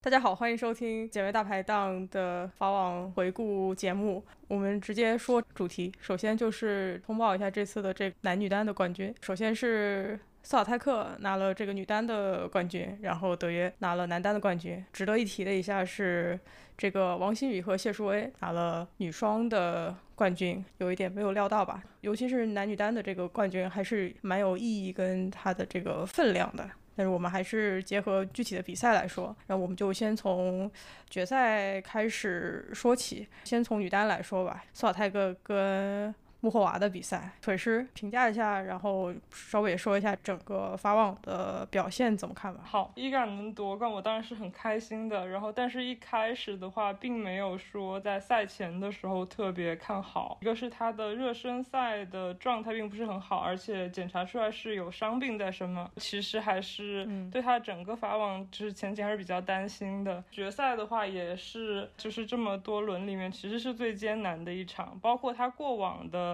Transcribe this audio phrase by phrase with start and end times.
[0.00, 4.24] 大家好，欢迎收听姐妹大排档的法网回顾节目。
[4.46, 9.12] 我们直接说主题，首先就是通报一下这次的这男女单的冠军。
[9.20, 14.82] 首先是斯瓦泰克拿了这个女单的冠军，然后德约拿了男单的冠军。
[14.92, 16.38] 值得一提的一下是，
[16.76, 21.82] 这个王欣宇和谢淑薇拿了女双的冠军，有一点没有料到吧？
[22.02, 26.70] 尤其是男女单的这个冠军，还是蛮有意义跟它的这个分量的。
[26.98, 30.68] 但是我们还是结合具体的比赛来说，然后我们就先从
[31.08, 33.28] 决赛开始说起。
[33.44, 42.60] 先从女单来说吧，苏瓦泰哥跟穆霍娃的比赛，腿师评价一下，然后稍微也说一下整个法网的表现怎么看吧。
[42.64, 45.26] 好，伊嘎能夺冠，我当然是很开心的。
[45.26, 50.38] 然后，但是一开始的话，并没有说在赛前的时候特别看好。
[50.40, 55.90] 一个是他的热身赛的状态并不是很好，而且检查出来是有伤病在身嘛。
[55.96, 60.22] 其实还是对他整个法网就是前景还是比较担心的。
[60.30, 66.27] 决赛的话，也是就是这么多轮里面，其实是最艰难的一场，包括他过往的。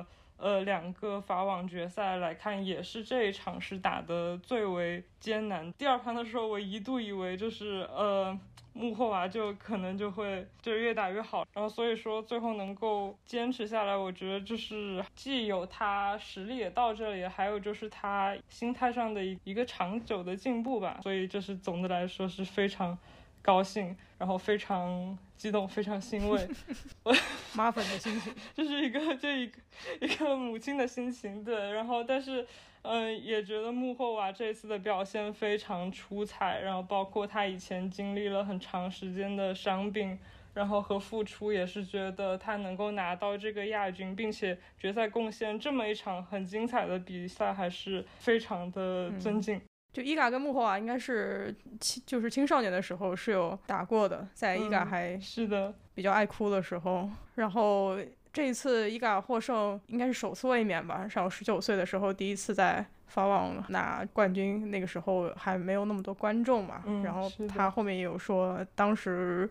[0.44, 5.72] 呃，两个法网决赛来看，也是这一场是打的最为艰难。
[5.72, 8.38] 第二盘的时候，我一度以为就是呃，
[8.74, 11.46] 穆霍娃就可能就会就越打越好。
[11.54, 21.00] 然后所以说最后能够坚持下来，我觉得就是既有他实力也到这里，还有就是他心态上的一一个长久的进步吧。
[21.02, 22.98] 所以就是总的来说是非常
[23.40, 25.16] 高兴，然后非常。
[25.36, 26.48] 激动，非常欣慰，
[27.04, 27.14] 我
[27.54, 29.58] 妈粉的心情，这是一个，这一个
[30.00, 31.72] 一个母亲的心情，对。
[31.72, 32.46] 然后，但是，
[32.82, 36.60] 嗯，也觉得幕后娃这次的表现非常出彩。
[36.60, 40.18] 然后，包括他以前经历了很长时间的伤病，
[40.54, 49.60] 然后和付出，也是觉得他能够拿到这个亚军，并且决赛贡献这么一场很精彩的比赛，还是非常的尊敬。
[49.94, 57.08] 就伊嘎跟幕后啊应该是青，就是青少年的时候是有打过的，在伊嘎还是的比较爱哭的时候。
[57.36, 57.96] 然后
[58.32, 61.06] 这一次伊嘎获胜，应该是首次卫冕吧？
[61.08, 66.82] 上十九岁的时候第一次在法网拿冠军，那个时候还没有那么多观众嘛。
[67.04, 69.48] 然后他后面也有说，当时，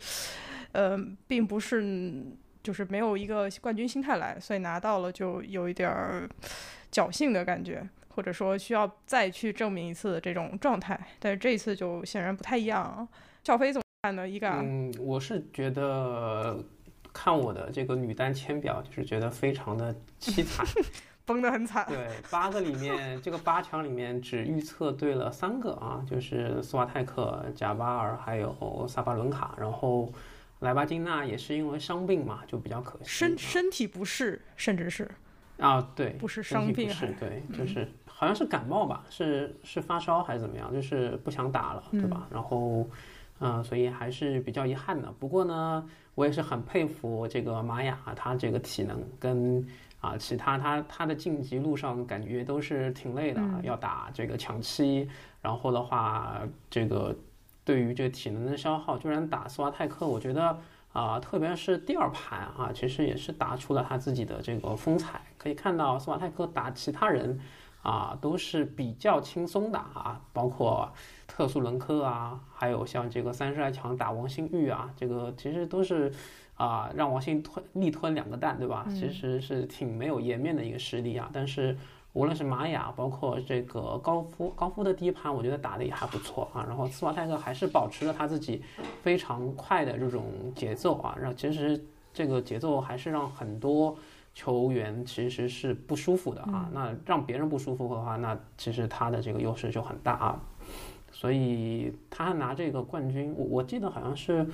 [0.73, 2.21] 呃，并不是
[2.61, 6.29] 就是没有一个冠军心态来，所以拿到了就有一点儿
[6.91, 7.87] 侥幸的感觉。
[8.15, 13.07] 或者说需要再去证明一次的这种状态，但是这一次就显然不太一样。
[13.43, 14.27] 小飞怎么看呢？
[14.27, 16.63] 一个，嗯，我是觉得
[17.11, 20.65] 看我的这个女单签表，就是觉得非常的凄惨，
[21.25, 21.85] 崩得很惨。
[21.89, 30.11] 对，八个里面，这个八强里面只预测对了三个啊，就是斯瓦泰克、贾巴尔还有萨巴伦卡，然后
[30.59, 35.09] 莱巴金娜也是因为伤病嘛，就比较可惜，身身体不适，甚至是
[35.57, 37.87] 啊，对，不是伤病，是对，就是。
[38.23, 40.73] 好像是感冒吧，是是发烧还是怎么样？
[40.73, 42.25] 就是不想打了，对吧？
[42.31, 42.87] 然后，
[43.41, 45.11] 嗯，所以还是比较遗憾的。
[45.19, 45.85] 不过呢，
[46.15, 49.67] 我也是很佩服这个玛雅，她这个体能跟
[49.99, 55.09] 啊其他她她的晋级路上感觉都是挺累的，要打这个抢七，
[55.41, 56.39] 然后的话，
[56.69, 57.13] 这个
[57.65, 60.57] 对于这个体能的消耗，居然打斯瓦泰克，我觉得
[60.93, 65.19] 啊，特别是第二盘啊，其实也是打出了他自己的这个风采。
[65.37, 67.37] 可以看到斯瓦泰克打其他人。
[67.83, 70.89] 啊，都是比较轻松的啊，包括
[71.27, 76.09] 特苏伦科啊，还有像这个三十二强打王兴玉啊，这个其实都是
[76.55, 78.85] 啊，让王兴吞力吞两个蛋，对吧？
[78.89, 81.29] 其实是挺没有颜面的一个实力啊。
[81.33, 81.77] 但是
[82.13, 86.63] 无论是玛雅，包括这个高夫，高夫的第一盘我觉得打的也还不错啊。
[86.65, 88.61] 然后斯瓦泰克还是保持了他自己
[89.01, 90.23] 非常快的这种
[90.55, 91.83] 节奏啊，让其实
[92.13, 93.97] 这个节奏还是让很多。
[94.33, 100.41] 球员其实是不舒服的啊，那让别人不舒服的话，那其实他的这个优势就很大啊。
[101.11, 104.45] 所以他拿这个冠军，我我记得好像是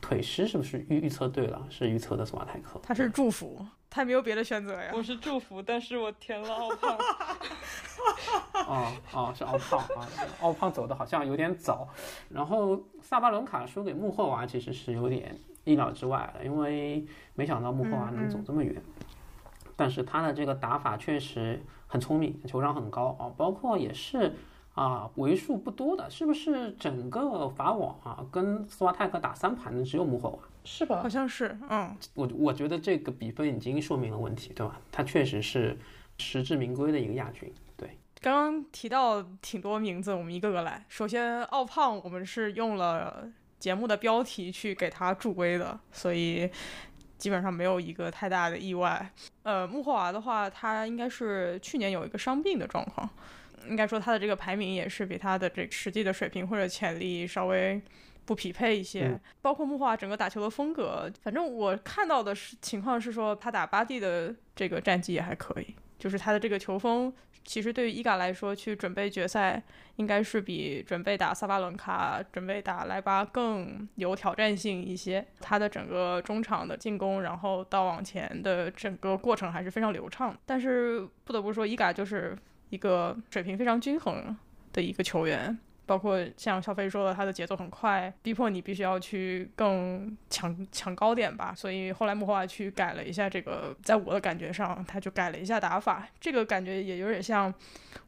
[0.00, 1.66] 腿师是不是预预测对了？
[1.68, 2.80] 是预测的索马泰克。
[2.82, 4.90] 他是祝福，他没有别的选择呀。
[4.94, 6.96] 我是祝福，但是我填了奥胖。
[8.66, 10.08] 哦哦，是奥胖啊，
[10.40, 11.86] 奥胖走的好像有点早。
[12.30, 18.74] 然后萨巴伦卡输给穆霍娃，其实是有点意料之外的，因为没想到穆霍娃能走这么远。
[19.80, 24.34] 但是他的这个打法确实很聪明，球商很高啊，包括也是
[24.74, 30.38] 啊为数不多的，是不是整个法网啊跟斯瓦泰克打三盘的只有穆霍娃？
[30.64, 31.00] 是吧？
[31.00, 34.78] 好像是，嗯，我我觉得这个比分已经说明了问题，对吧？
[34.92, 35.78] 他确实是
[36.18, 37.50] 实至名归的一个亚军。
[37.78, 40.84] 对，刚刚提到挺多名字，我们一个个来。
[40.90, 43.26] 首先，奥胖，我们是用了
[43.58, 46.50] 节目的标题去给他助威的，所以。
[47.20, 49.12] 基本上没有一个太大的意外。
[49.42, 53.08] 呃，穆霍娃的话，他应该是去年有一个伤病的状况，
[53.68, 57.80] 应该说他的这个排名也是比他的这实际的水平或者潜力稍微
[58.24, 59.08] 不匹配一些。
[59.08, 67.12] 嗯包括木化整个打球的风格，反正我看到的是情况是说，他打巴蒂的这个战绩也还可以，就是他的这个球风，
[67.44, 69.62] 其实对于伊嘎来说，去准备决赛
[69.96, 75.26] 应该是比准备打萨巴伦卡、准备打莱巴更有挑战性一些。
[75.40, 80.36] 他的整个中场的进攻，然后到往前的整个过程还是非常流畅。
[80.46, 82.36] 但是不得不说，伊嘎就是
[82.68, 84.36] 一个水平非常均衡
[84.72, 85.58] 的一个球员。
[85.90, 91.52] 包括像小飞说的，他的节奏很快，逼迫你必须要去更抢抢高点吧。
[91.52, 96.06] 所以后来木化去改了一下这个，在我的感觉上，他就改了一下打法。
[96.20, 97.52] 这个感觉也有点像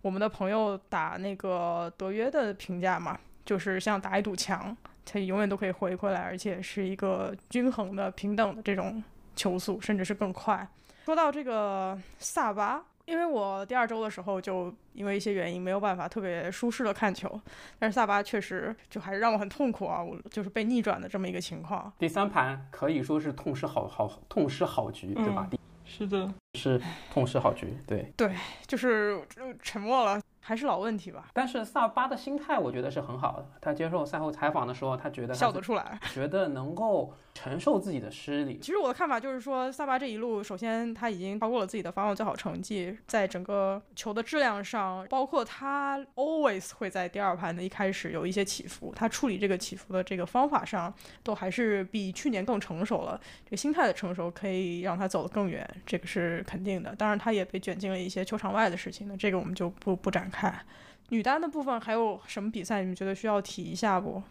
[0.00, 9.02] 我们的朋友打那个德约的评价嘛，就是像打一堵墙，他永远都可以回回来，而且是一个均衡的、平等的这种
[9.34, 10.68] 球速，甚至是更快。
[11.04, 17.40] 说到这个萨巴，因为我第二周的时候就因为一些原因没有办法特别舒适的看球，
[17.78, 21.92] 但是萨巴确实就还是让我很痛苦啊，我就是被逆转的这么一个情况。
[21.98, 25.48] 第三盘可以说是痛失好好痛失好局，对吧？
[25.50, 26.80] 嗯是的，是
[27.12, 28.34] 痛失好局，对对。
[28.66, 33.46] 就是就沉默了，还是老问题吧，但是萨巴的心态，我觉得是很好的。
[33.60, 35.98] 他接受赛后采访的时候，他觉得他笑得出来。
[36.12, 38.58] 觉得能够承受自己的失利。
[38.58, 50.92] 其实我的看法就是说，萨巴这一路，首先他已经超过了自己的法网最好成绩，在整个球的质量上，包括他 always 会在第二盘的一开始有一些起伏，他处理这个起伏的这个方法上，
[51.22, 53.18] 都还是比去年更成熟了。
[53.44, 56.92] 这个心态的成熟可以让他走得更远，这个是肯定的。
[56.96, 60.52] 当然，他也被卷进了一些球场外的事情那，这个我们就不不展开。
[61.10, 64.22] 女单的部分还有什么比赛你们觉得需要提一下不？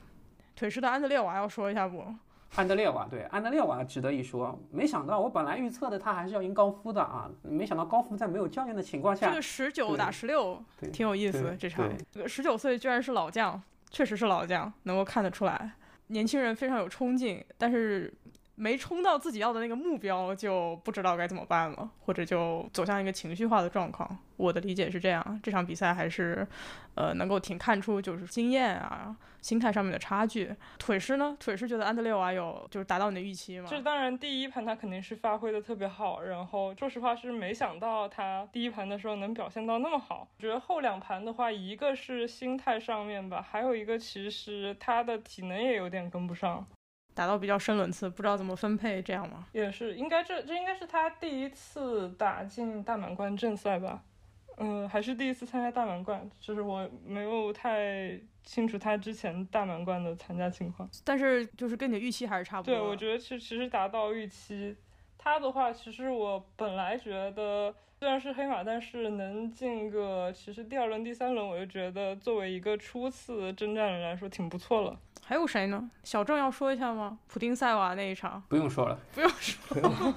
[0.55, 2.03] 腿师的安德烈娃要说一下不？
[2.55, 10.61] 安德烈娃对安德烈娃值得一说，没想到我本来预测的他还是要赢高夫的啊，没想到高夫在没有教练的情况下这个，十九打十六
[10.91, 11.89] 挺有意思的这场
[12.27, 15.71] 十九岁居然是老将，确实是老将，能够看得出来，
[16.07, 18.13] 年轻人非常有冲劲，但是
[18.61, 24.15] 没冲到自己要的那个目标，就不知道该怎么办了，或者就走向一个情绪化的状况。
[24.37, 26.47] 我的理解是这样，这场比赛还是，
[26.93, 30.55] 呃，能够挺看出就是经验啊、心态上面的差距。
[30.77, 31.35] 腿师呢？
[31.39, 33.65] 腿师觉得安德烈瓦有就是达到你的预期吗？
[33.67, 40.27] 这当然第一盘他肯定是发挥的特别好，然后说实话是没想到他第一盘的时候能表现到那么好。
[40.37, 46.63] 我觉得后两盘的话，一个是心态上面吧，还有一个其实他的体能也有点跟不上。
[47.13, 49.45] 打到比较深轮次，不知道怎么分配，这样吗？
[49.51, 54.03] 也是，应该这这应该是他第一次打进大满贯正赛吧？
[54.57, 60.87] 嗯，还是第一次参加大满贯，就是我没有太清楚他之前大满贯的参加情况。
[61.03, 64.75] 但是就是跟你的预期还是差不多对，我觉得其其实达到预期。
[65.17, 74.99] 他的话，其实我本来觉得虽然是黑马，但是能进个其实第二轮、第三轮，我就觉得作为一个初次征战人来说挺不错了。
[75.23, 75.87] 还有谁呢？
[76.01, 77.19] 小郑要说一下吗？
[77.27, 80.15] 普丁塞瓦那一场，不用说了，不用说了。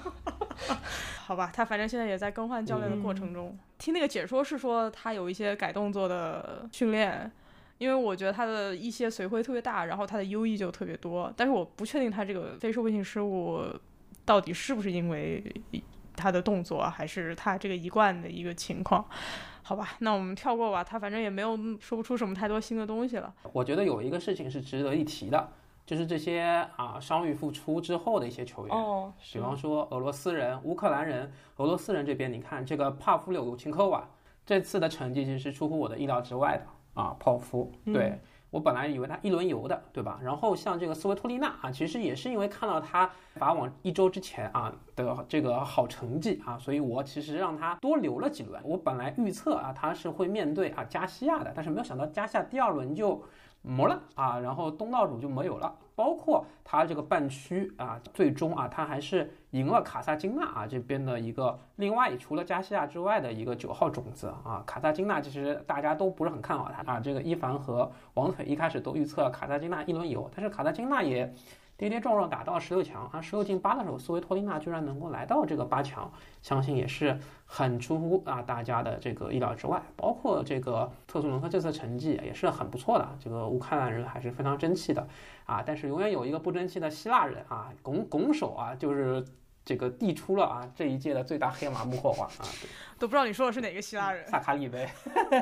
[1.27, 3.55] 好吧，他反正现在也在更换教练的过程中。
[3.77, 7.31] 听那个解说是说他有一些改动作的训练，
[7.77, 13.63] 因为我觉得他的一些随挥特别大，然后他的优异就特别多，但是我不确定他这个非受迫性失误
[14.25, 15.43] 到底是不是因为
[16.15, 19.05] 他的动作，还是他这个一贯的一个情况。
[19.61, 23.33] 好吧，那我们跳过吧，他反正也没有说不出什么太多新的东西了。
[23.51, 25.49] 我觉得有一个事情是值得一提的，
[25.85, 34.07] 就是这些啊伤愈复出之后的一些球员，哦，比方说俄罗斯人、乌克兰人，俄罗斯人这边你看这个帕夫柳琴科娃
[34.45, 38.19] 这次的成绩其实是出乎我的意料之外的啊，泡芙，对。
[38.49, 40.19] 我本来以为他一轮游的，对吧？
[40.23, 48.61] 然后像这个斯维托利娜啊，其实也是因为看到他法网一周之前啊的这个好成绩啊，所以我其实让他多留了几轮。
[48.63, 53.21] 我本来预测啊他是会面对啊加西亚的，但是没有想到加西亚第二轮就
[53.61, 55.75] 没了啊，然后东道主就没有了。
[55.95, 64.61] 包括他这个半区啊，最终啊他还是赢了卡萨金娜啊这边的一个另外除了加西亚之外的一个九号种子啊。
[64.67, 71.33] 卡萨金娜其实大家都不是很看好他啊，这个伊凡和王腿一开始都预测卡萨金娜一轮游，但是卡萨金娜也
[71.77, 79.81] 跌跌撞撞打到十六强啊，十六进八的时候，斯维托利娜居然能够来到这个八强，相信也是很出乎啊大家的这个意料之外。
[79.95, 85.05] 包括这个特苏伦科这次成绩也是很不错的，这个乌克兰人还是非常争气的
[85.45, 85.63] 啊。
[85.65, 89.25] 但是永远有一个不争气的希腊人啊，拱拱手啊，就是
[89.65, 92.45] 这个递出了啊这一届的最大黑马幕后花啊，
[92.99, 94.25] 都不知道你说的是哪个希腊人。
[94.27, 94.93] 萨卡里呗。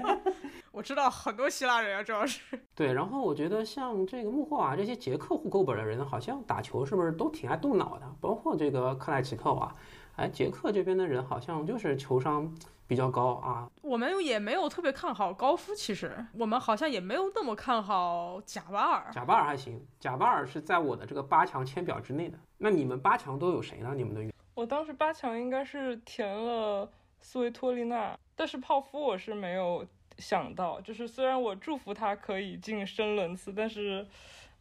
[0.72, 2.39] 我知道很多希腊人啊，主要是
[2.74, 8.15] 对，然后我觉得像这个幕后啊这些捷克户口本的人，好像打球是不是都挺爱动脑的？
[8.20, 9.75] 包括这个克莱奇克啊
[10.15, 12.51] 哎，捷克这边的人好像就是球商
[12.87, 13.69] 比较高啊。
[13.81, 19.11] 我们也没有特别看好高夫，其实我们好像也没有那么看好贾巴尔。
[19.11, 22.37] 贾巴尔还行，贾巴尔是在我的这个八强签表之内的。
[22.57, 23.93] 那你们八强都有谁呢？
[23.95, 26.89] 你们的我当时八强应该是填了
[27.21, 29.85] 斯维托利娜，但是泡芙我是没有
[30.17, 34.07] 想到，就是虽然我祝福他可以进深轮次，但是。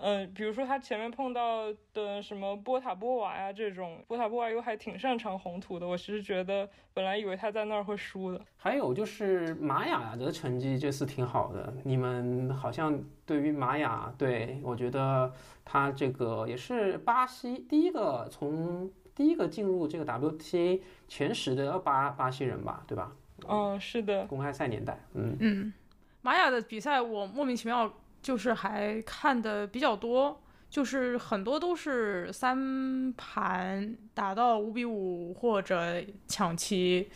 [0.04, 8.40] 嗯，比如说他前面碰到的什么波塔波娃呀这种，波塔波娃又还挺擅长红土的，我其实觉得本来以为他在那儿会输的。
[8.56, 15.32] 还有就是玛雅的成绩这次挺好的，你们好像对于玛雅，对我觉得
[15.64, 23.12] 他这个也是巴西第一个从第一个进入这个 WTA 前十的巴巴西人吧，对吧？
[23.48, 24.26] 嗯，是的。
[24.26, 25.72] 公开赛年代，嗯嗯，
[26.22, 27.88] 玛雅的比赛我莫名其妙。
[28.22, 37.10] 就是还看的比较多，就是很多都是三盘打到五比五或者抢七，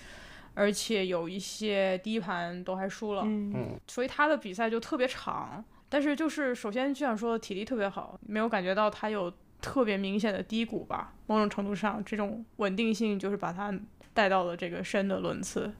[0.54, 5.64] 而且有一些第一盘都还输了，嗯，所以他的比赛就特别长。
[5.88, 11.14] 但是就是首先就想说体力特别好，没有感觉到他有特别明显的低谷吧。
[11.28, 13.72] 某种程度上，这种稳定性就是把他
[14.12, 15.72] 带到了这个深的轮次，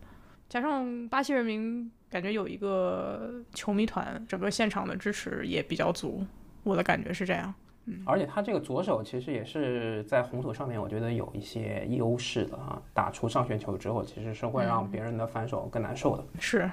[0.49, 1.91] 加上巴西人民。
[2.11, 6.25] 感觉有一个球迷团，整个现场的支持也比较足，
[6.63, 7.53] 我的感觉是这样。
[7.87, 12.83] 嗯，而且他这个左手其实也是在红土上面，我觉得有一些优势的啊。
[12.93, 16.25] 打出上旋球之后，其实是会让别人的反手更难受的。
[16.41, 16.71] 是，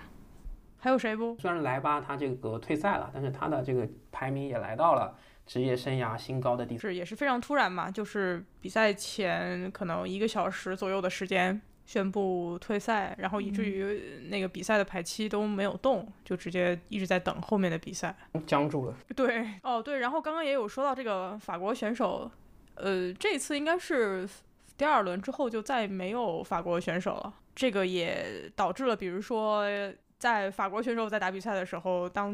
[0.78, 1.38] 还有谁不？
[1.38, 6.78] 虽然莱巴他这个退赛了，但是他的这个排名也来到了职业生涯新高的地。
[6.80, 11.62] 是，也是非常突然嘛，就是比赛前可能一个小时左右的时间。
[11.86, 18.96] 宣布退赛，然后以至于那个比赛的排期都没有动，就直接一直在等后面的比赛，僵住了。
[19.16, 22.30] 对，哦对，然后刚刚也有说到这个法国选手，
[22.76, 24.28] 呃，这次应该是
[24.78, 29.66] 第二轮之后就再没有法国选手了，这个也导致了，比如说。
[30.24, 32.32] 在法国选手在打比赛的时候，当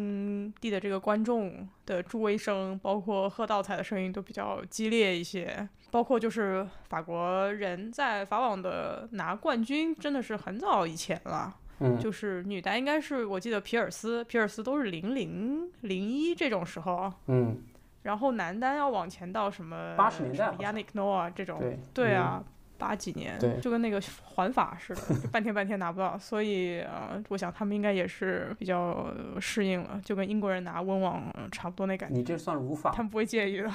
[0.61, 5.67] 地的这个观众的助威声，包括喝倒彩的声音都比较激烈一些。
[5.89, 11.55] 包括就是法国人在法网的拿冠军，真的是很早以前了。
[11.79, 17.11] 嗯，就是女单应该是我记得皮尔斯，皮尔斯都是零零零一这种时候。
[17.25, 17.57] 嗯，
[18.03, 21.57] 然后男单要往前到什么八十年代，Yannick Noah 这种。
[21.57, 22.43] 对，对啊。
[22.79, 32.15] 八几年，对，就跟那个环法似的，就半天半天拿不到，所以呃，我想他们应该也是比较适应了，就跟英国人拿温网差不多那感觉。
[32.15, 32.91] 你这算无法？
[32.91, 33.69] 他们不会介意的。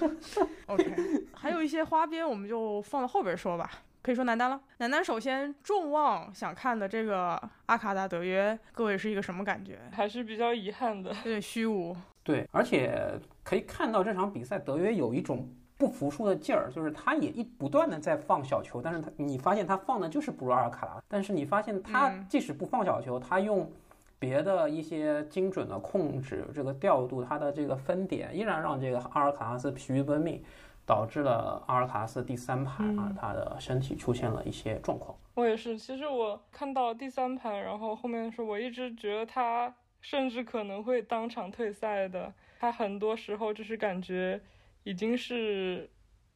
[0.66, 0.94] OK，
[1.34, 3.68] 还有一些花边，我们就放到后边说吧。
[4.00, 4.60] 可以说男单了。
[4.78, 9.80] 男单首先众望想看的这个阿卡达德约，各位是一个什么感觉？
[9.90, 11.96] 还是比较遗憾的，有点虚无。
[12.22, 15.52] 对，而且可以看到这场比赛，德约有一种。
[15.78, 23.70] 不服输的劲儿，就是他也一不断的在放小球，但是他你发现他放的就是不如阿尔卡拉，但是你发现他即使不放小球，他用
[24.18, 30.42] 别的一些精准的控制，这个调度他的这个分点，依然让这个阿尔卡拉斯疲于奔命，
[30.86, 35.14] 导致了阿尔卡拉斯第三盘啊，他的身体出现了一些状况。
[35.34, 44.40] 我也是，其实我看到第三盘，然后后面的时候，我一直觉得他甚至可能会当场退赛的，他很多时候就是感觉。
[44.86, 45.90] 已经是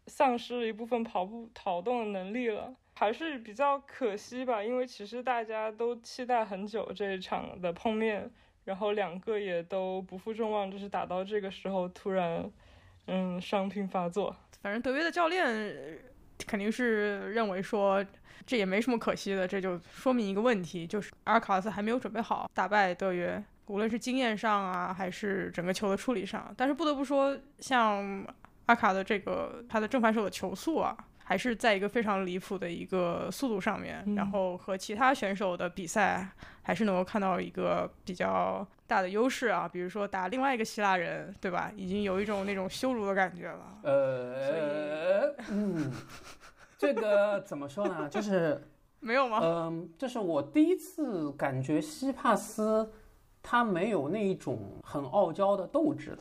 [0.09, 4.61] 丧失了一部分跑步跑动的能力了，还是比较可惜吧。
[4.61, 8.29] 因为其实大家都期待很久这一场的碰面，
[8.65, 12.51] 然后两个也都不负众望，就是打到这个时候突然，
[13.07, 14.35] 嗯，伤病发作。
[14.61, 16.01] 反正德约的教练
[16.45, 18.05] 肯定是认为说
[18.45, 26.53] 这也没什么可惜的，这就说明一个问题，就是阿尔卡拉斯还没有准备好打败德约，无论是经验上啊，还是整个球的处理上。
[26.57, 28.27] 但是不得不说，像。
[28.71, 36.29] 阿卡的这个他的正反手的球速啊，还是在一个非常离谱的一个速度上面，然后和其他选手的比赛
[36.63, 39.69] 还是能够看到一个比较大的优势啊。
[39.69, 41.73] 比如说打另外一个希腊人，对吧？
[41.75, 43.81] 已经有一种那种羞辱的感觉了。
[43.83, 45.91] 呃，嗯，
[46.79, 48.09] 这个怎么说呢？
[48.09, 48.63] 就是
[49.03, 49.41] 没有吗？
[49.43, 52.93] 嗯，就是我第一次感觉西帕斯
[53.43, 56.19] 他没有那一种很傲娇的斗志了。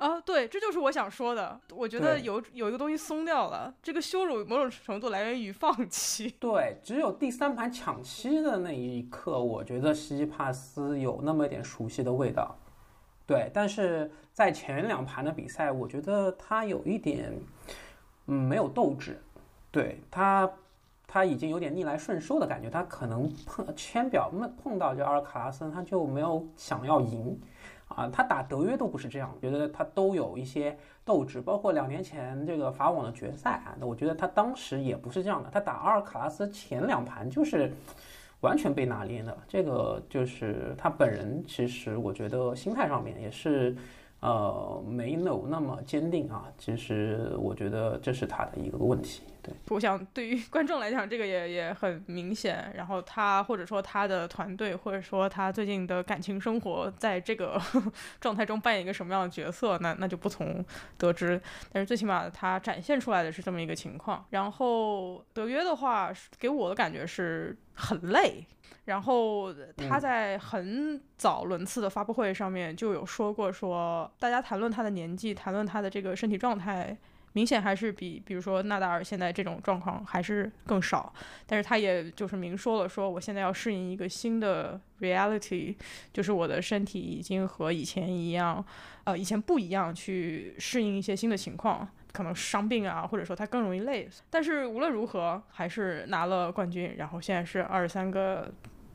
[0.00, 1.60] 啊，对，这就是我想说的。
[1.74, 6.34] 我觉得有有一个东西松掉了，这个羞辱某种程度来源于放弃。
[6.40, 12.56] 对，只有第三盘抢七的那一刻，我觉得西西帕斯有那么一点熟悉的味道。
[13.26, 17.38] 对，但是在前两盘的比赛，我觉得他有一点，
[18.26, 19.20] 嗯，没有斗志。
[19.70, 20.50] 对他，
[21.06, 22.70] 他已经有点逆来顺受的感觉。
[22.70, 27.38] 他可能碰签表碰碰到这阿尔卡拉森，他就没有想要赢。
[27.94, 37.72] 啊，他打德约都不是这样，觉得他都有一些斗志，包括两年前这个法网的决赛啊，那我觉得他当时也不是这样的，他打阿尔卡拉斯前两盘就是
[38.40, 43.76] 完全被拿捏的，这个就是他本人其实我觉得心态上面也是。
[44.20, 46.44] 呃，没有那么坚定啊。
[46.58, 49.22] 其实我觉得这是他的一个问题。
[49.42, 52.70] 对，我想对于观众来讲，这个也也很明显。
[52.76, 57.58] 然后他或者说他的团队，或者说他最近的感情生活，在这个
[58.20, 60.62] 状态中扮演一个什么样的角色，那那就不从
[60.98, 61.40] 得知。
[61.72, 64.22] 但是最起码他展现出来的是这么一个情况。
[64.28, 68.46] 然后德约的话，给我的感觉是很累。
[68.86, 69.54] 然后
[69.88, 76.96] 他在很早轮次的发布会上面就有说过，说大家谈论他的年纪，谈论他的这个身体状态，
[77.32, 81.12] 明显还是比比如说纳达尔现在这种状况还是更少。
[81.46, 85.76] 但是他也就是明说了，说我现在要适应一个新的 reality，
[86.12, 88.64] 就是我的身体已经和以前一样，
[89.04, 94.08] 呃，以前不一样，去适应一些新的情况，可能伤病啊，或者说他更容易累。
[94.28, 98.52] 但是无论如何，还是拿了冠军，然后现在是二十三个。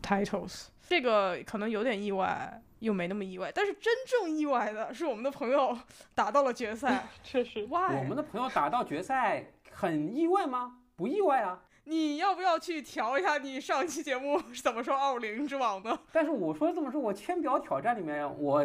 [0.08, 3.52] Titles，这个可能有点意外，又没那么意外。
[3.56, 5.76] 但是真正意外的是，我们的朋友
[6.14, 7.08] 打到了决赛。
[7.24, 10.78] 确实，哇我们的朋友打到决赛很意外吗？
[10.96, 11.60] 不意外啊。
[11.86, 15.98] 你要不要去调一下你上一期节目是怎么说二五零之王的？
[16.12, 18.64] 但是我说这么说，我签表挑战里面，我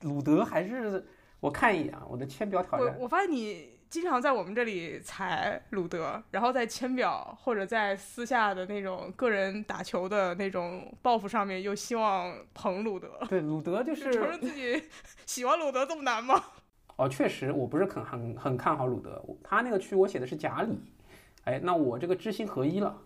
[0.00, 1.06] 鲁德还是
[1.38, 2.96] 我看一眼我的签表挑战。
[2.98, 3.73] 我我发现你。
[3.94, 13.20] 经常在我们这里踩鲁德，然后在签表或者在私下的那种个人打球的那种报复上面，又希望捧鲁德。
[13.28, 14.82] 对，鲁德就是承认自己
[15.26, 16.42] 喜欢鲁德这么难吗？
[16.96, 19.24] 哦，确实，我不是很很很看好鲁德。
[19.44, 20.76] 他那个区我写的是贾里，
[21.44, 23.00] 哎，那我这个知行合一了。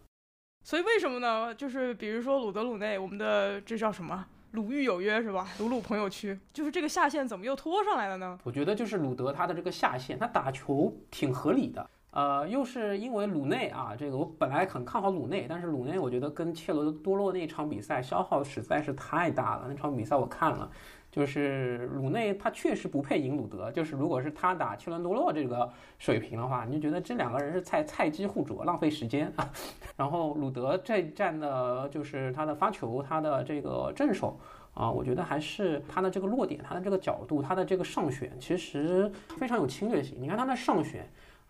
[0.64, 1.54] 所以为什么呢？
[1.54, 4.24] 就是比如说鲁德鲁内，我们的这叫什么？
[4.52, 5.46] 鲁豫有约是吧？
[5.58, 8.38] 鲁鲁朋友区，就是这个下线怎么又拖上来了呢？
[8.44, 11.88] 我觉得就是鲁德他的这个下线，他打球挺合理的。
[12.10, 19.66] 呃，又是因为鲁内啊，这个我本来很看好鲁内，但是鲁内我觉得跟切罗多洛那场比赛消耗实在是太大了。
[19.68, 20.70] 那场比赛我看了，
[21.18, 23.72] 就是鲁内他确实不配赢鲁德。
[23.72, 29.50] 就是如果是他打切伦多洛这个水平的话，你就觉得这两个人是菜菜鸡互啄，浪费时间啊。
[29.98, 34.38] 然后鲁德这站的就是他的发球，他的这个正手
[34.74, 40.16] 啊，我觉得还是他的这个落点，他的这个角度，他的这个上旋，其实非常有侵略性。
[40.20, 41.04] 你看他的上旋。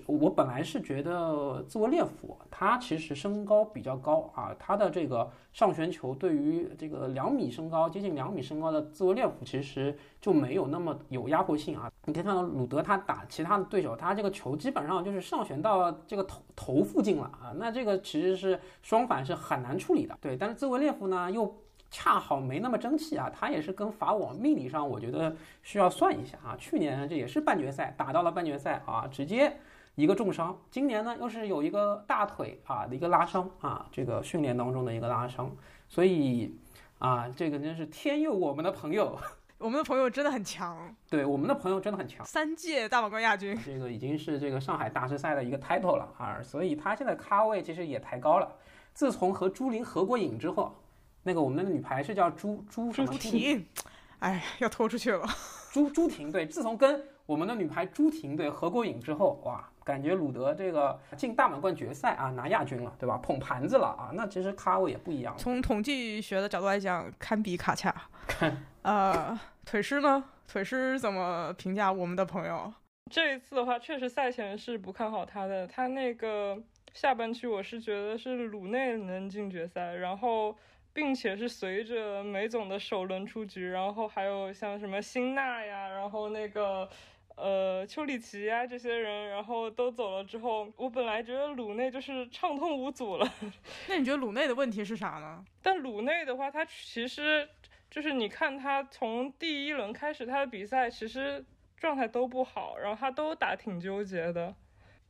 [0.09, 11.93] 我本来是觉得兹维列夫他其实身高比较高啊，他的这个上旋球对于这个两米身高接近两米身高的兹维列夫其实就没有那么有压迫性啊。
[12.07, 20.17] 你可以看到鲁德他打其他的对手，他这个球基本上就是上旋到这个头头附近了啊，那这个其实是双反是很难处理的。
[20.23, 21.55] 对，但是兹维列夫呢又
[21.91, 26.57] 恰好没那么争气啊，他也是跟法网命理上我觉得需要算一下啊。
[26.59, 29.55] 去年这也是半决赛打到了半决赛啊，直接。
[29.99, 35.51] 一个重伤，今年呢又是有一个大腿啊的一个拉伤啊，这个训练当中的一个拉伤，
[35.89, 36.57] 所以
[37.01, 39.19] 啊，这个真是天佑我们的朋友，
[39.59, 48.49] 我们的朋友真的很强，对，我们的朋友真的很强，三届大满贯亚军，这个已经是这个上海大师赛的一个 title 了啊，所以他现在咖位其实也抬高了。
[48.95, 50.73] 自从和朱琳合过影之后，
[51.25, 53.09] 那个我们的女排是叫朱朱什么？
[53.09, 53.67] 朱婷，
[54.21, 55.27] 哎，要拖出去了。
[55.73, 59.69] 朱朱婷对，自从跟我们的女排朱婷对合过影之后，哇。
[59.89, 63.17] 感觉鲁德这个进大满贯决赛啊，拿亚军了，对吧？
[63.23, 65.35] 捧盘子了啊，那其实咖位也不一样。
[65.39, 67.95] 从统计学的角度来讲，堪比卡恰。
[68.85, 70.23] 呃，腿师呢？
[70.47, 72.71] 腿师怎么评价我们的朋友？
[73.11, 75.67] 这一次的话，确实赛前是不看好他的。
[75.67, 80.55] 他那个下半区，我是觉得是鲁内能进决赛，然后
[80.93, 86.87] 并且是随着梅总的首轮出局，然后还有像什么辛纳呀，然后那个。
[87.41, 93.33] 呃，丘里奇啊，这些人，然后都走了之后，我本来觉得鲁内就是畅通无阻了。
[93.89, 95.45] 那你觉得鲁内的问题是啥呢？
[95.63, 97.49] 但鲁内的话，他其实
[97.89, 101.45] 就是你看他从第一轮开始，他的比赛其实
[101.77, 104.55] 状态都不好，然后他都打挺纠结的。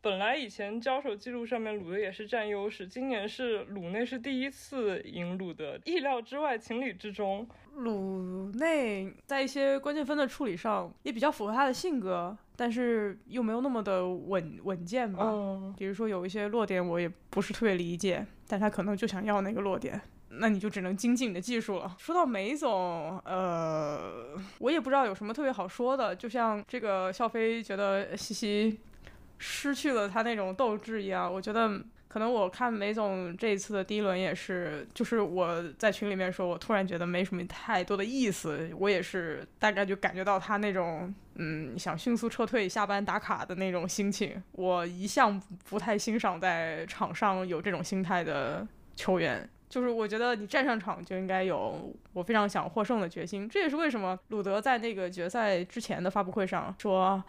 [0.00, 7.48] 本来以前交手记录上面鲁德也是占优势，今年是鲁内是第一次赢鲁德，意料之外，情理之中。
[7.78, 15.24] 鲁内在一些关键分的处理上也比较符合他的性格，但是又没有那么的稳稳健吧。
[15.24, 21.96] 嗯，比如说有一些落点我也不是特别理解，但他可能就想要那个落点，那你就只能精进你的技术了。
[21.98, 28.80] 说到梅总，呃，我也不知道有什么特别好说的，就像这个笑飞觉得西西。
[29.40, 31.80] 失去了他那种斗志一样，我觉得
[32.18, 38.68] 可能我看梅总这一次的第一轮也是，就是我在群里面说，我突然觉得没什么太多的意思。
[38.76, 44.42] 我也是大概就感觉到他那种，嗯，想迅速撤退、下班打卡的那种心情。
[44.50, 49.48] 我一向不太欣赏在场上有这种心态的球员。
[49.68, 53.48] 就是我觉得你站上场就应该有我非常想获胜的决心。
[53.48, 57.22] 这也是为什么鲁德在那个决赛之前的发布会上说。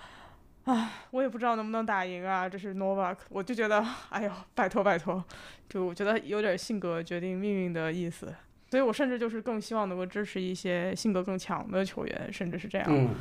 [0.65, 2.47] 唉，我也不知道能不能打赢啊！
[2.47, 5.23] 这是 Novak，我就觉得，哎呦，拜托拜托，
[5.67, 8.31] 就我觉得有点性格决定命运的意思，
[8.69, 12.85] 所以我甚至就是更希望能够支持一些性格更强的球员，甚至是这样。
[12.87, 13.15] 嗯，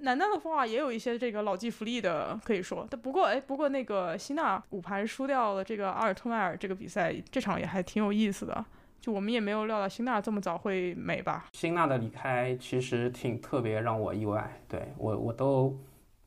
[0.00, 8.62] 男单的话也有一些这个老骥伏枥的可以说，但不过哎，不过那个希纳五盘输掉了这个阿尔特迈尔这个比赛，这场也还挺有意思的。
[9.00, 11.46] 就我们也没有料到辛纳这么早会没吧？
[11.52, 14.60] 辛纳的离开其实挺特别，让我意外。
[14.68, 15.74] 对我我都。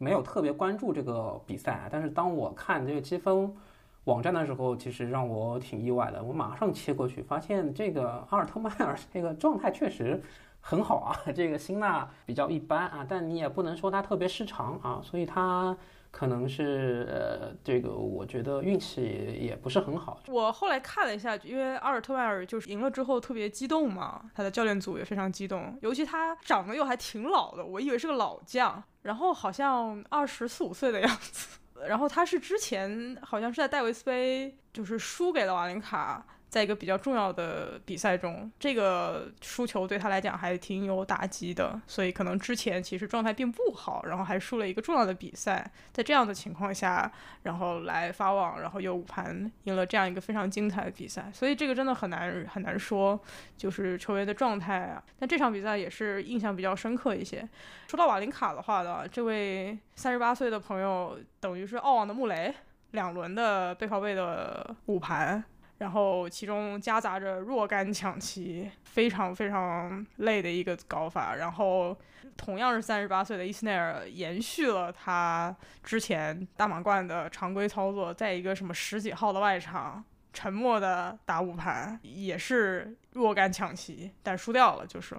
[0.03, 3.55] 没有特别关注这个比赛，但是当我看这个积分
[4.03, 6.21] 网站的时候，其实让我挺意外的。
[6.21, 10.21] 我马上切过去，发现这个阿尔特迈尔 这个状态确实
[10.59, 15.75] 很好啊，这个辛纳比较一般啊，但你也不能说他特别失常啊，所以他
[16.15, 19.01] 可能是呃，这个我觉得运气
[19.41, 20.19] 也不是很好。
[20.27, 28.81] 我后来看了一下，因为阿尔特迈尔就是赢了之后特别激动嘛，他的教练组也非常激动，尤其他长得又还挺老的，我以为是个老将。
[29.01, 31.57] 然后好像二十四五岁的样子，
[31.89, 36.23] 然后他是之前好像是在戴维斯杯，就是输给了瓦林卡。
[36.53, 47.11] 在一个比较重要的比赛中，这个输球对他来讲还挺有打击的，所以可能之前其实状态并不好，然后还输了一个重要的比赛，在这样的情况下，
[47.41, 53.19] 然后来发网，然后又五盘赢了这样一个非常精彩的比赛，所以这个真的很难很难说，
[53.57, 55.03] 就是球员的状态啊。
[55.17, 57.49] 但这场比赛也是印象比较深刻一些。
[57.87, 62.53] 说到瓦林卡的话呢，这位三十八岁的朋友等于是澳网的穆雷，
[62.91, 65.43] 两轮的背靠背的五盘。
[65.83, 71.35] 然后其中夹杂着若干抢七，非常非常累的一个搞法。
[71.35, 71.93] 然后
[72.37, 85.17] 同样是三十八岁的伊斯内尔，延续了他之前大满贯的常规操作，在一个什么十几号的外场，沉默的打五盘，也是若干抢七，但输掉了就是。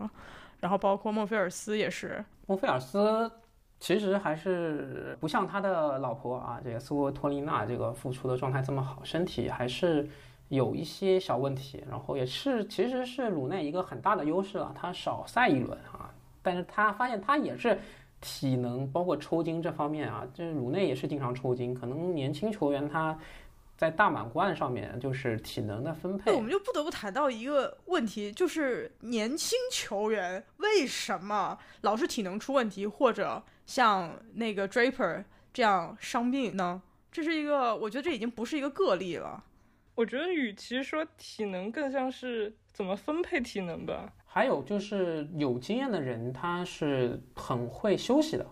[0.61, 3.31] 然后包括莫菲尔斯也是，莫菲尔斯
[3.79, 10.09] 其实还是不像他的老婆啊，这个苏托丽娜这个复出的状态这么好，身体还是。
[10.55, 16.12] 有一些小问题，然后也是其实是鲁内一个很大的优势了，他少赛一轮啊，
[16.43, 17.79] 但是他发现他也是
[18.21, 23.19] 体能包括抽筋这方面啊，就是鲁内也是经常抽筋，可能年轻球员他
[23.77, 26.33] 在大满贯上面就是体能的分配。
[26.33, 36.81] 我们就不得不谈到一个问题，就是年轻球员为什么老是体能出问题，或者像那个 Draper 这样伤病呢？
[37.11, 39.43] 这是一个，我觉得这已经不是一个个例了。
[39.94, 44.12] 我觉得，与其说体能，更像是怎么分配体能吧。
[44.26, 48.44] 还有就是有经验的人，他是很会休息的。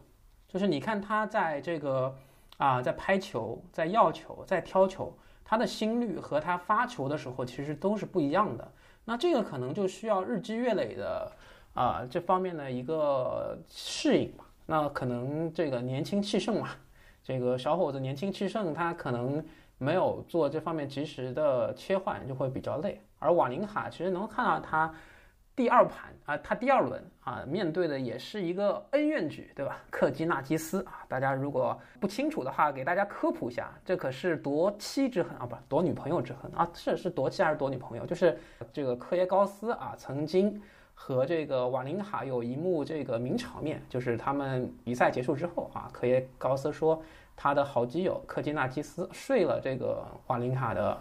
[0.47, 2.17] 就是你看他在这个
[2.59, 5.13] 啊，在拍球、在要球、在挑球，
[5.45, 8.73] 他的心率和他发球的时候其实都是不一样的。
[9.05, 11.33] 那这个可能就需要日积月累的
[11.75, 14.45] 啊这方面的一个适应嘛。
[14.67, 16.69] 那可能这个年轻气盛嘛，
[17.25, 19.45] 这个小伙子年轻气盛，他可能。
[19.83, 23.01] 没有做这方面及时的切换，就会比较累。
[23.19, 24.95] 而瓦林卡其实能看到他
[25.57, 29.83] 第二盘啊，他第二轮啊，面对的也是一个恩怨局，对吧？
[29.91, 38.07] 克基纳基斯啊，大家如果不清楚的话，给大家科普一下，这可是夺妻之恨啊，不夺女朋友之恨啊，是是夺妻还是夺女朋友？
[38.07, 38.39] 就是
[38.73, 40.63] 这个科耶高斯啊，曾经
[40.95, 47.03] 和这个瓦林卡有一幕这个名场面，就是他们比赛结束之后啊，科耶高斯说。
[47.43, 50.97] 他的好基友科基纳基斯睡了这个瓦林卡的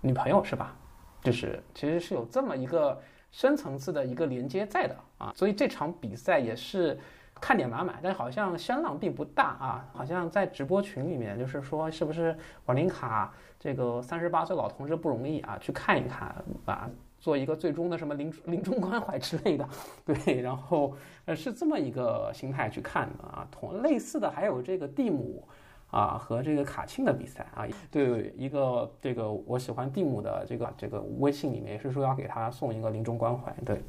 [0.00, 0.74] 女朋友是吧？
[1.22, 6.98] 就是其实是有这么一个深层次的一个连接在的啊，所以这场比赛也是
[7.40, 16.90] 看点满满，但好像声浪并不大啊，好像在直播群里面就是说是不是瓦林卡这个三十八岁老同志不容易啊，去看一看啊。
[17.20, 19.68] 做一个最终的什么临临终关怀之类的，
[20.06, 23.46] 对，然后呃是这么一个心态去看的啊。
[23.50, 25.42] 同类似的还有这个蒂姆
[25.90, 33.82] 啊和这个卡钦的比赛啊，对，一个这个我喜欢蒂姆的这个这个微信里面也是说要给他送一个临终关怀，对，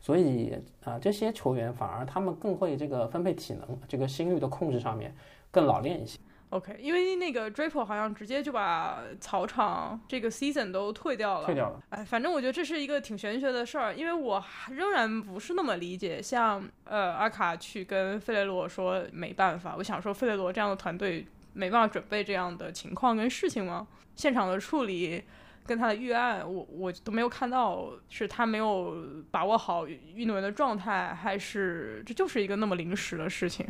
[0.00, 5.14] 所以啊这些球员反而他们更会这个分配体能，这个心率的控制上面
[5.50, 6.18] 更老练一些。
[6.50, 11.46] OK，因为那个 Draper 好像直接就把草场这个 season 都退掉了。
[11.46, 11.82] 退掉了。
[11.90, 23.86] 哎，反正我觉得这是一个挺玄学的事儿，因为我仍然不是那么理解，像呃阿卡去跟费雷罗说没办法，我想说费雷罗这样的团队没办法准备这样的情况跟事情吗？
[24.16, 25.22] 现场的处理
[25.66, 28.96] 跟他的预案，我我都没有看到，是他没有
[29.30, 33.66] 把握好运动员的状态，还是这就是一个那么临时的事情？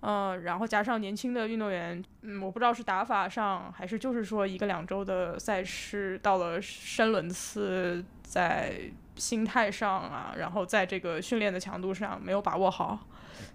[0.00, 8.80] 嗯，然后加上年轻的运动员，嗯，我不知道是打法上，还是就是说一个两周的赛事到了深轮次，在
[9.16, 13.06] 心态上啊，然后在这个训练的强度上没有把握好，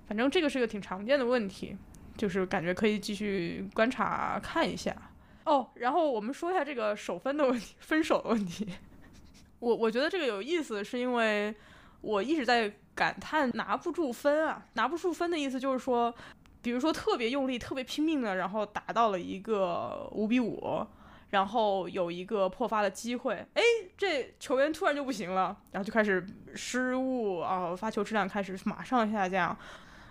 [0.08, 1.76] 反正这个是个挺常见的问题，
[2.16, 4.96] 就是感觉可以继续观察看一下。
[5.46, 8.68] 哦，然后我们说一下这个首分的问题，分手的问题。
[9.60, 11.56] 我我觉得这个有意思，是因为
[12.02, 16.14] 我一直在感叹拿不住分啊，拿不住分的意思就是说。
[16.62, 20.84] 比如说特别用力、特别拼命的，然后达到了一个五比五，
[21.30, 23.62] 然后有一个破发的机会，哎，
[23.96, 29.56] 这球员突然就不行了，然后就开始失误啊，发球质量开始马上下降。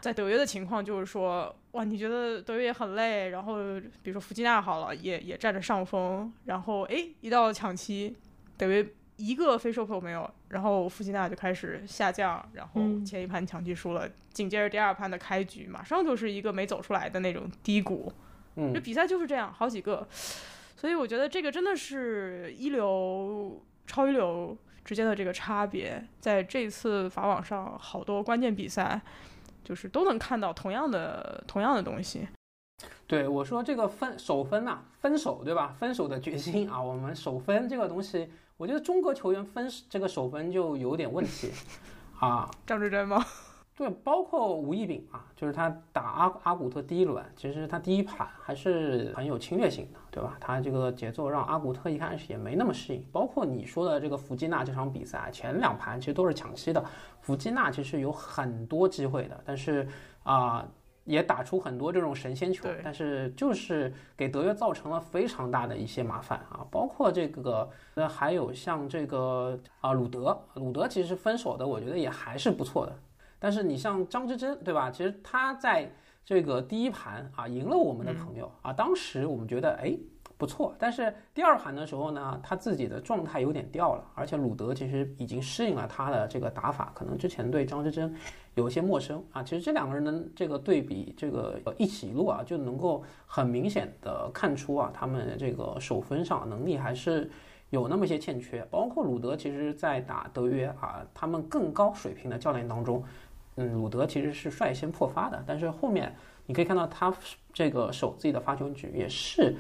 [0.01, 3.57] 在德约的情况就是说，哇，你觉得德约也很累，然后
[4.05, 8.15] 比如说弗吉纳好了，也也占着上风，然后哎，一到抢七，
[8.57, 8.87] 德约。
[9.25, 18.13] 一个非收破没有，然后弗吉纳就开始下降，然后前一盘抢七输了，紧接着第二盘的开局马上就是一个没走出来的那种低谷，
[18.57, 20.07] 嗯，这比赛就是这样，好几个，
[20.77, 29.01] 所以我觉得这个真的是一流、超一流之间的这个差别，在这次法网上好多关键比赛，
[29.65, 32.29] 就是都能看到同样的同样的东西。
[33.07, 35.75] 对我说这个分手分呐，分手对吧？
[35.79, 38.29] 分手的决心啊，我们手分这个东西。
[38.57, 41.51] 我觉得中国球员分这个首分就有点问题，
[42.21, 43.25] 啊，张志臻吗？
[43.77, 50.37] 对，包括吴亦丙啊，就是他打阿阿古特第一轮，其实他第一盘还是很有侵略性的，对吧？
[50.41, 53.05] 他这个节奏让阿古特一开始也没那么适应。
[53.11, 56.85] 包括你说的这个弗吉纳这场比赛，前两盘其实都是抢七的，
[57.21, 59.89] 弗吉纳其实有很多机会的，但是
[60.23, 60.65] 啊。
[61.05, 72.93] 也打出很多这种神仙球，但是就是给德约造成了非常大的一些麻烦啊，包括这个，那还有像这个啊鲁德，鲁德其实分手的，我觉得也还是不错的。
[73.39, 74.91] 但是你像张之臻，对吧？
[74.91, 75.91] 其实他在
[76.25, 79.97] 这个第一盘啊赢了我们的朋友啊，当时我们觉得哎。
[80.45, 88.15] 不错，但是第二盘的时候呢，他自己的状态有点掉了，而且鲁德其实已经适应了他的这个打法，可能之前对张之臻
[88.55, 89.43] 有一些陌生啊。
[89.43, 97.31] 其实这两个人的这个对比，这个一起一落啊，就能够很明显的看出啊，他们这个手分上能力还是
[97.71, 98.63] 有那么些欠缺。
[98.71, 103.03] 包括鲁德，其实在打德约啊，他们更高水平的教练当中，
[103.55, 107.11] 嗯，鲁德其实是率先破发的，但是后面你可以看到他
[107.51, 109.57] 这个守自己的发球局也是。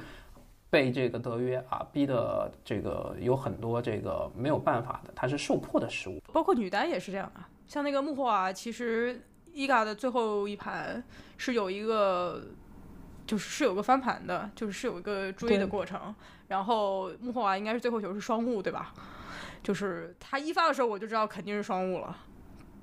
[0.74, 7.48] 被这个德约啊逼的这个有很多这个没有办法的，他是受迫的失误，包括女单也是这样啊。
[7.68, 11.00] 像那个穆霍娃，其实伊嘎的最后一盘
[11.36, 12.42] 是有一个，
[13.24, 16.12] 就是是有个翻盘的，就是是有一个追的过程。
[16.48, 18.92] 然后穆霍娃应该是最后球是双误，对吧？
[19.62, 22.16] 就是他一发的时候我就知道肯定是双误了，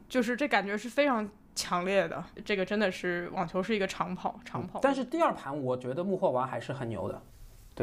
[0.08, 2.24] 就是这感觉是非常强烈的。
[2.46, 4.80] 这个真的是网球是一个长跑，长跑。
[4.82, 7.22] 但是第二盘我觉得穆霍娃还是很牛的。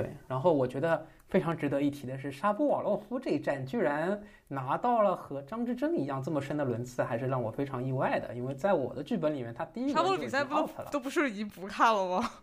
[0.00, 8.32] 对，然后我觉得非常值得一提的是，沙波瓦洛夫这一战居然拿到了和张之臻一样这么深的轮次，还是让我非常意外的。
[8.32, 12.30] 因为在我的剧本里面，他第一沙波比赛不都都不是已经不看了吗？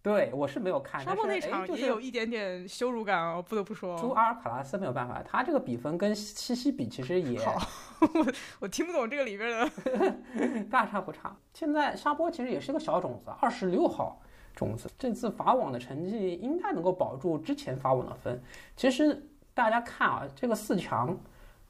[0.00, 1.00] 对，我是没有看。
[1.00, 3.98] 沙波那场也有一点点羞辱感哦，不得不说。
[3.98, 7.58] 朱阿尔卡拉斯没有办法，他这个比分跟西西比其实也好，
[8.00, 11.34] 我我听不懂这个里边的 大差不差。
[11.52, 14.20] 现在沙波其实也是个小种子，二十六号。
[14.54, 18.40] 种子这次法网的成绩应该能够保住之前法网的分。
[18.76, 19.20] 其实
[19.52, 21.16] 大家看啊，这个四强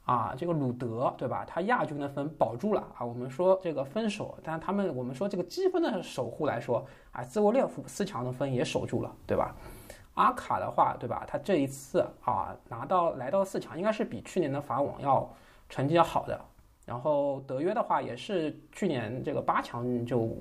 [0.05, 1.43] 啊，这个鲁德对吧？
[1.47, 3.03] 他亚军的分保住了啊。
[3.03, 9.55] 我们说这个分手，但他们我们说这个积分的守护来说啊，兹沃列夫四强的分也守住了，对吧？
[10.13, 11.25] 阿卡的话，对吧？
[11.27, 15.27] 他这一次啊拿到来到四强，应该是比去年的法网要
[15.69, 16.39] 成绩要好的。
[16.85, 20.37] 然后德约的话，也是去年这个八强就。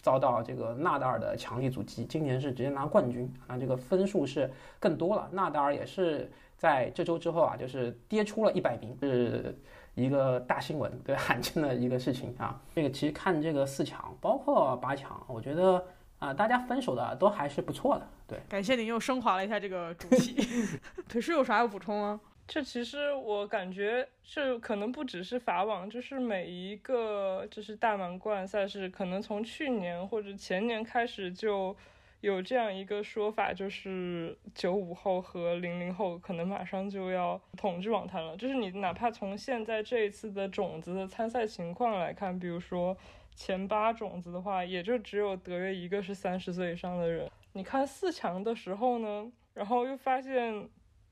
[0.00, 5.28] 遭到这个纳达尔的强力阻击，今年是直接拿冠军，啊，这个分数是更多了。
[5.32, 9.56] 纳达尔也是在这周之后啊，就是跌出了一百名，是
[9.94, 12.60] 一个大新闻，对，罕见的一个事情啊。
[12.74, 15.84] 这个其实看这个四强，包括八强，我觉得
[16.20, 18.06] 啊，大家分手的都还是不错的。
[18.26, 20.36] 对，感谢您又升华了一下这个主题。
[21.08, 22.20] 腿师有啥要补充吗？
[22.48, 31.76] 这其实我感觉是可能不只是法网，就是每一个就是大满贯赛事，可能从去年或者前年开始就
[32.22, 38.34] 有这样一个说法，就是九五后和零零后可能马上就要统治网坛了。
[38.38, 42.96] 就是你哪怕从现在这一次的种子的参赛情况来看，比如说
[43.34, 47.30] 前八种子的话，也就只有德约一个是三十岁以上的人。
[47.52, 50.66] 你看四强的时候呢，然后又发现。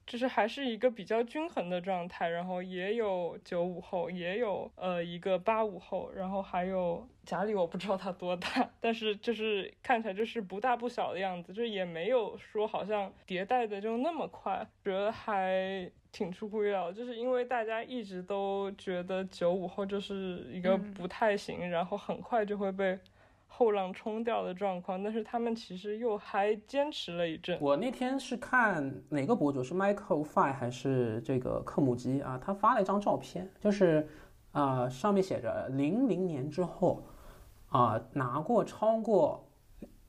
[0.06, 22.96] 就是还是一个比较均衡的状态，然后也有九五后，也有呃一个八五后，然后还有家里，我不知道他多大，但是就是看起来就是不大不小的样子，就也没有说好像迭代的就那么快，觉得还挺出乎意料，就是因为大家一直都觉得九五后就是一个不太行，然后很快就会被。
[23.58, 27.56] 后浪冲掉的状况，但是他们其实又还坚持了一阵。
[27.58, 32.38] 我那天是看哪个博主是 Michael Fine 还是这个克姆基啊？
[32.44, 34.06] 他发了一张照片，就是
[34.52, 37.02] 啊上面写着零零年之后
[37.70, 39.42] 啊拿过超过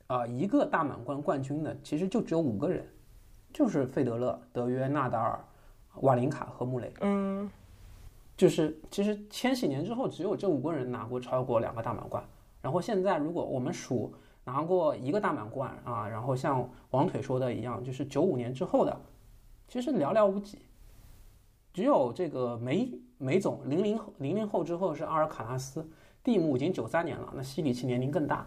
[0.07, 2.85] 啊一个大满贯冠军的，其实就只有五个人，
[3.53, 5.39] 就是费德勒、德约、纳达尔、
[6.01, 6.93] 瓦林卡和穆雷。
[6.99, 7.49] 嗯，
[8.35, 12.21] 就是其实千禧年之后只有这五个人拿过超过两个大满贯。
[12.67, 19.01] 然后现在，如果我们数拿过一个大满贯啊，然后像王腿说的一样，就是九五年之后的，
[19.69, 20.59] 其实寥寥无几。
[21.73, 25.89] 只有这个梅梅总零零零零后之后是阿尔卡拉斯，
[26.21, 28.45] 蒂姆已经九三年了，那西里奇年龄更大，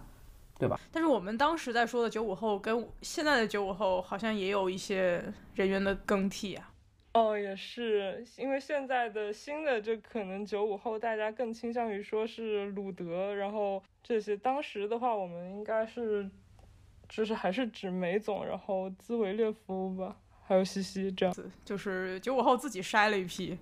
[0.59, 0.79] 对吧？
[0.93, 6.70] 但是我们当时在说的九五后跟现在的九五后好像也有一些人员的更替啊。
[7.13, 14.37] 哦，也是，因为现在的新的就可能九五后，大家更倾向于说是鲁德，然后这些。
[14.37, 16.31] 当时的话，我们应该是，
[17.09, 23.59] 就是还是指梅总，然后兹维列夫吧，还有西西这样子， 就是九五后自己筛了一批。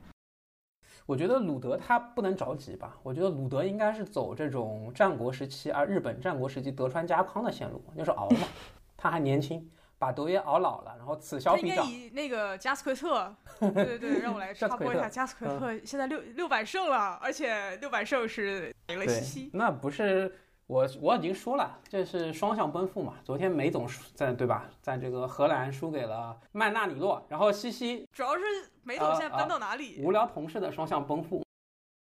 [1.07, 8.47] 我觉得鲁德他不能着急吧，我觉得鲁德应该是走这种战国时期啊，日本战国时期德川家康的线路，就是熬嘛，
[8.95, 9.67] 他还年轻。
[9.99, 11.85] 把德约熬老了，然后此消彼长。
[11.87, 19.51] 应该以那个加斯奎特， 对对对，让我来 插播一下，加斯奎特现在六六百胜了，而且六百胜是赢了西西。
[19.53, 20.33] 那不是
[20.69, 23.15] 我我已经说了，这是双向奔赴嘛。
[23.25, 28.43] 昨天梅总在对吧，在这个荷兰输给了曼纳里诺，然后西西主要是
[28.85, 30.01] 梅总现在奔到哪里？
[30.01, 31.45] 无聊同事的双向奔赴，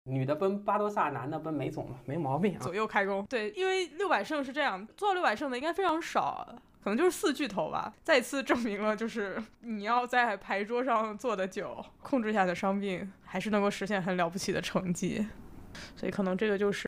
[0.06, 2.60] 女的奔巴多萨，男的奔梅总，没毛病啊。
[2.62, 3.24] 左右开弓。
[3.28, 6.48] 对，因为六百胜是这样，做到六百胜的应该非常少。
[6.86, 15.26] 可能就是四巨头吧，再次证明了，就是你要在牌桌上坐的久，控制下的伤病，还是能够实现很了不起的成绩。
[15.96, 16.88] 所以可能这个就是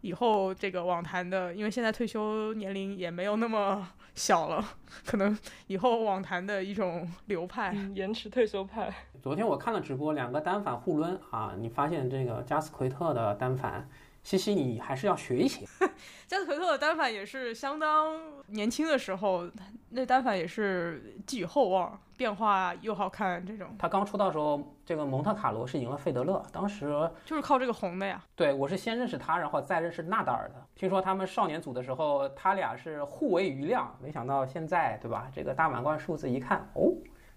[0.00, 4.64] 以后这个网坛的，因为现在退休年龄也没有那么 小了，
[5.06, 5.38] 可能
[5.68, 8.92] 以后网坛的一种流派，延迟退休派。
[9.22, 13.88] 昨天我看了直播，两个单反互抡啊，你发现这个加斯奎特的单反。
[14.22, 15.66] 西西，你还是要学一些。
[16.26, 18.16] 加斯奎特的单反也是相当
[18.48, 19.50] 年轻的时候，
[19.90, 23.44] 那单反也是寄予厚望，变化又好看。
[23.44, 28.22] 这种他刚出道的时候，这个蒙特卡罗是赢了费德勒，当时就是靠这个红的呀。
[28.36, 30.54] 对，我是先认识他，然后再认识纳达尔的。
[30.76, 35.28] 听说他们少年组的时候，他俩是互为余量，没想到现在，对吧？
[35.34, 36.92] 这个大满贯数字一看，哦，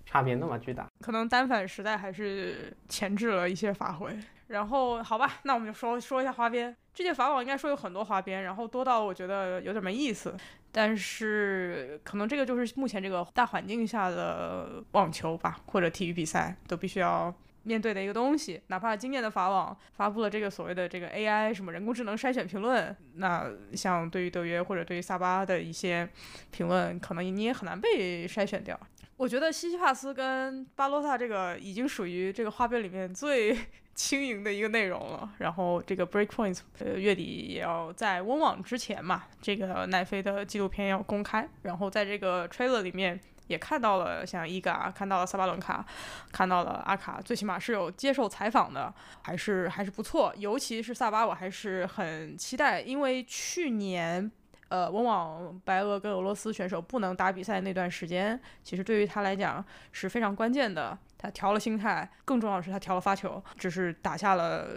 [0.06, 0.88] 差别那么巨大。
[1.02, 4.16] 可能单反时代还是前置了一些发挥。
[4.54, 6.76] 然后好吧，那我们就说说一下花边。
[6.94, 10.36] 这届法网应该说有很多花边，然后多到我觉得有点没意思。
[10.72, 18.62] 但是可能这个就是目前这个大环境下的网球吧，或者体育比赛都必须要面对的一个东西。
[18.68, 26.08] 哪怕今年的法网发布了这个所谓的这个 AI 什么人工智能筛选评论，那像对于德约或者对于萨巴的一些
[26.52, 28.80] 评论，可能你也很难被筛选掉。
[29.18, 33.58] 我觉得西西帕斯跟巴洛萨这个已经属于这个花边里面最。
[33.96, 45.86] 轻盈的一个内容了，然后这个 Breakpoint 呃月底也要在温网之前嘛，这个奈飞的纪录片要公开，然后在这个 trailer 里面也看到了像伊嘎，看到了萨巴伦卡，
[46.32, 54.32] 看到了阿卡，最起码是有接受采访的，还是还是不错，尤其是萨巴，我还是很期待，因为去年。
[54.74, 60.98] 呃，温网白俄跟俄罗斯选手不能打比赛那段时间，其实对于他来讲是非常关键的。
[61.16, 64.70] 他调了心态，更重要的是他调了发球，只是打下了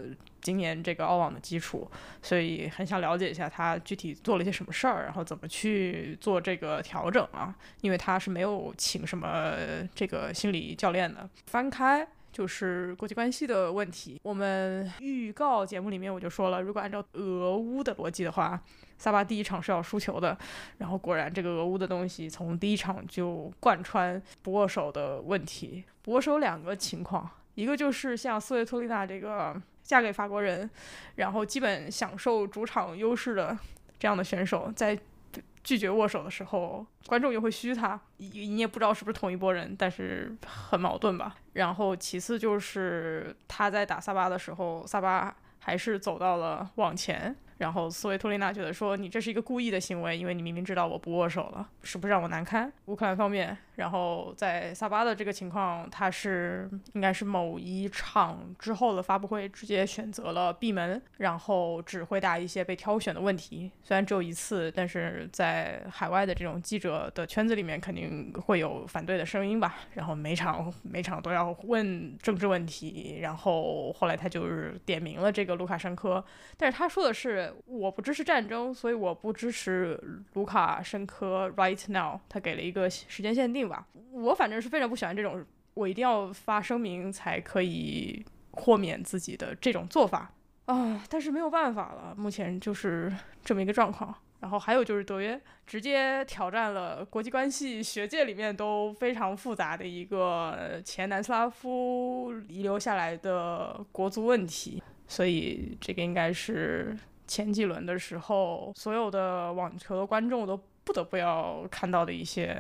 [0.42, 1.90] 今年这个澳网的基础。
[2.20, 7.56] 所以很想了解一下他具体做了一些什么事儿，然后怎么去做这个调整啊？
[7.80, 9.54] 因为他是没有请什么
[9.94, 11.26] 这个心理教练的。
[11.46, 14.20] 翻开就是国际关系的问题。
[14.22, 18.62] 我们预告节目里面我就说了，如果按照俄乌的逻辑的话。
[18.98, 20.36] 萨巴第一场是要输球的，
[20.78, 25.84] 然后果然这个俄乌的东西从第一场就贯穿不握手的问题。
[26.02, 30.70] 不握手两个情况，一个就是像斯维托丽娜这个嫁给法国人，
[31.16, 33.58] 然后基本享受主场优势的
[33.98, 34.96] 这样的选手，在
[35.64, 41.34] 拒绝握手的时候，观众又会嘘他，你也不知道是不是同一拨人，但是很矛盾吧。
[41.54, 47.34] 然后其次就是他在打萨巴的时候，萨巴还是走到了网前。
[47.58, 52.70] 然后斯维托丽娜觉得说你这是一个故意的行为，因为你明明知道我不握手了，是不是让我难堪？
[52.86, 69.76] 乌克兰方面，然后在萨巴的这个情况，他是应该是某一场之后的发布会直接选择了闭门，然后只回答一些被挑选的问题，虽然只有一次，但是在海外的这种记者的圈子里面肯定会有反对的声音吧。
[69.94, 76.24] 然后每场每场都要问政治问题，然后后来他就是点名了这个卢卡申科，
[76.56, 77.54] 但是他说的是。
[77.66, 80.00] 我不支持战争，所以我不支持
[80.34, 82.18] 卢卡申科 right now。
[82.28, 83.86] 他给了一个时间限定吧。
[84.12, 85.44] 我反正是非常不喜欢这种，
[85.74, 90.32] 我一定要发声明才可以豁免自己的这种做法
[90.66, 91.04] 啊。
[91.08, 93.12] 但是没有办法了，目前就是
[93.44, 94.14] 这么一个状况。
[94.40, 106.96] 然后还有就是德约直接挑战了国际关系学界里面都非常复杂的一个前南斯拉夫遗留下来的国足问题，所以这个应该是。
[107.28, 112.56] 前几轮的时候，所有的网球的观众都不得不要看到的一些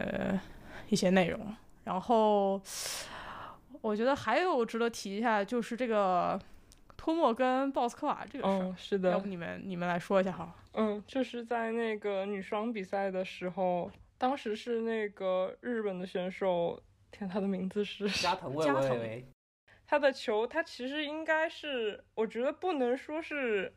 [0.88, 1.54] 一些内容。
[1.84, 2.60] 然后，
[3.80, 6.40] 我觉得还有值得提一下，就是这个
[6.96, 8.64] 托莫跟鲍斯科娃这个事儿。
[8.64, 9.10] 嗯，是的。
[9.10, 10.54] 要不你们你们来说一下哈？
[10.72, 19.26] 嗯，就是在那个女双比赛的时候，当时是那个日本的选手，天，他的名字是加藤 未未。
[19.86, 23.72] 他的球，他其实应该是，我觉得不能说是。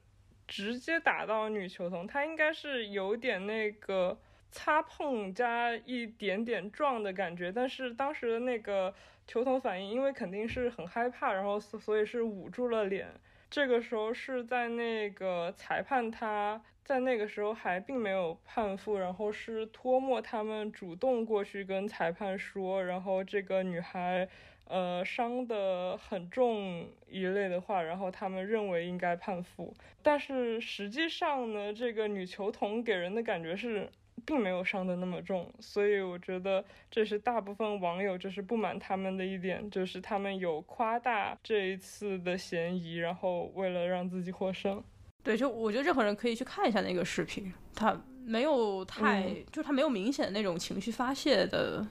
[0.51, 4.19] 直接打到女球童，他应该是有点那个
[4.51, 8.93] 擦碰加一点点撞的感觉，但是当时的那个
[9.27, 13.07] 球童反应，因为肯定是很害怕，然后所所以是捂住了脸。
[13.49, 24.27] 这个时候是在那个裁判他在那个时候还并没有判负，然后是托莫他们主动过去跟裁判说，然后这个女孩。
[24.71, 29.73] 呃，伤的很重一类的话，然后他们认为应该判负，
[30.03, 33.89] 但是实际上呢，这个女球童给人的感觉是
[34.25, 44.83] 并没有伤的那么重，所以我觉得这是大部分网友就是不满他们的一点，就是他们有夸大这一次的嫌疑，然后为了让自己获胜。
[45.23, 51.87] 对，就我觉得任何人可以去看一下那个视频，他没有太，就他没有明显的那种情绪发泄的。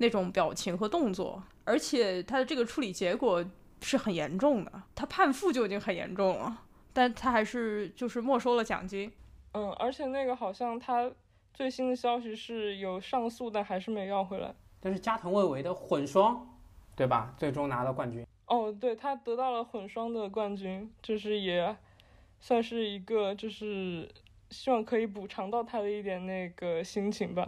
[0.00, 3.44] 那种表情和动作，而且他的这个处理结果
[3.80, 6.56] 是很严重的，他判负就已经很严重了，
[6.92, 9.10] 但他还是就是没收了奖金。
[9.54, 11.10] 嗯，而且那个好像他
[11.58, 14.54] 最新的消息是有上诉，但还是没要回来。
[14.78, 16.56] 但是加藤未唯的混双，
[16.94, 17.34] 对吧？
[17.36, 18.24] 最终拿到冠军。
[18.46, 21.76] 哦，对他得到了混双的冠军，就是也
[22.38, 24.08] 算是一个，就是
[24.50, 27.44] 希望可以补偿到他的一点那个心情吧。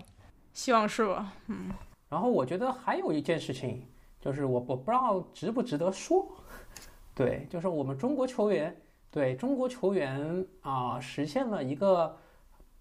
[0.53, 1.33] 希望是吧？
[1.47, 1.71] 嗯。
[2.09, 3.87] 然后我觉得还有一件事情，
[4.21, 6.27] 就是我我不知道值不值得说，
[7.15, 8.77] 对，就是我们中国球员，
[9.09, 12.19] 对中国球员啊，实现了一个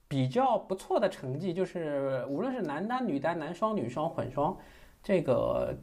[0.09, 4.57] 比较不错的成绩，就是无论是男单、女单、男双、女双、混双，
[5.03, 5.73] 这个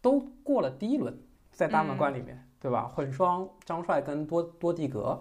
[0.00, 1.12] 都过了第一轮，
[1.50, 2.86] 在大满贯里面，对吧？
[2.86, 5.20] 混双张帅跟多多蒂格，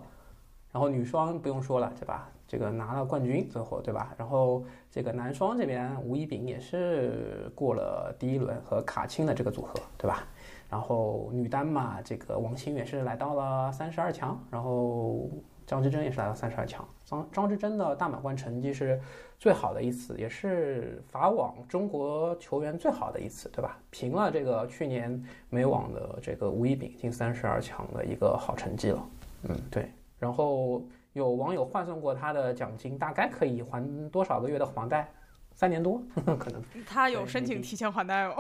[0.72, 2.30] 然后女双不用说了，对吧？
[2.48, 4.14] 这个拿了冠军，最后对吧？
[4.16, 10.28] 然后这个男双这边吴一丙也是过了第一轮和卡钦的这个组合，对吧？
[10.70, 15.28] 然后女单嘛，这个王欣也是来到了三十二强，然后
[15.66, 16.88] 张之臻也是来到三十二强。
[17.06, 19.00] 张张之臻的大满贯成绩是
[19.40, 23.78] 最好的一次，也是法网中国球员最好的一次，对吧？
[23.90, 29.10] 平了这个去年美网的这个吴一丙进三十二强的一个好成绩了。
[29.44, 30.82] 嗯，对，然后。
[31.14, 35.08] 有网友换算过他的奖金，大概可以还多少个月的房贷？
[35.54, 36.02] 三年多，
[36.40, 36.60] 可能。
[36.88, 38.36] 他有申请提前还贷哦？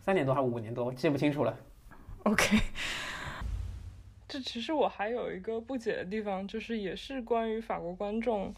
[0.00, 0.90] 三年多还是五年多？
[0.94, 1.54] 记不清楚了。
[2.22, 2.56] OK。
[4.30, 8.54] 这其实我还有一个不解的地方，就是也是关于法国观众，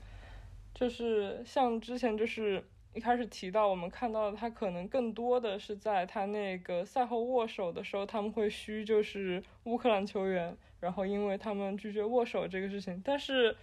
[0.74, 2.62] 就是像之前就是
[2.92, 10.54] 一开始提到，我们看到他可能更多的是在他那个赛后握手的时候，他们会嘘，就是乌克兰球员。
[10.80, 13.56] 然后，因为他们拒绝握手这个事情，但是，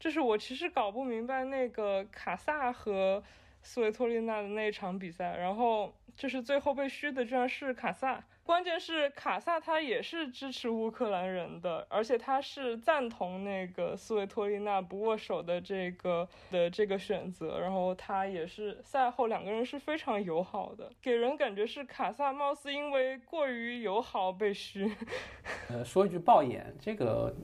[0.00, 3.22] 就是我其实搞不明白那个卡萨和
[3.62, 8.24] 斯维托利娜的那一场比赛，然后就是最后被嘘的居然是卡萨。
[8.44, 24.92] 关键是卡萨他也是支持乌克兰人的，而且他是赞同那个斯维托利娜不握手的这个的这个选择，然后他也是赛后两个人是非常友好的，给人感觉是卡萨貌似因为过于友好被嘘。
[25.70, 27.34] 呃，说一句爆眼，这个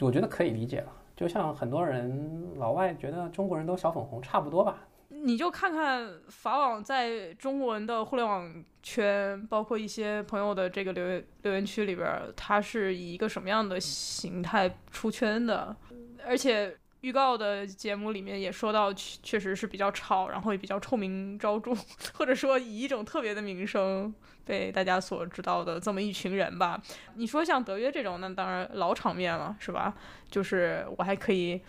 [0.00, 4.86] 我觉得可以理解了，就像很多人老外觉得中国人都小粉红差不多吧。
[5.26, 15.74] 你就看看法网在中文的互联网圈，包括一些朋友的这个留言留言区里边，它是以一个什么样的形态出圈的？
[16.24, 21.74] 而且预告的节目里面也说到，确确实是比较吵，然后也比较臭名昭著，
[22.14, 24.14] 或者说以一种特别的名声
[24.46, 26.80] 被大家所知道的这么一群人吧。
[27.16, 29.92] 你说像德约这种，那当然老场面了，是吧？
[30.30, 31.60] 就是我还可以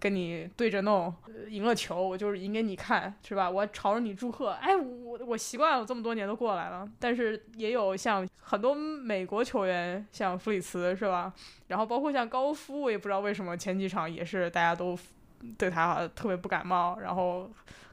[0.00, 1.14] 跟你对着弄，
[1.48, 3.48] 赢了球我就是赢给你看，是吧？
[3.48, 6.88] 我朝着你祝贺，哎，我我习惯了，这么多年都过来了。
[6.98, 11.32] 但是也有像很多美国球员，像弗里茨，是吧？
[11.68, 14.98] 然后包括像高夫，我也不知道为什么前几场也是大家都
[15.56, 17.50] 对他特别不感冒，然后